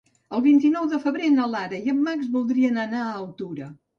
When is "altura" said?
3.21-3.71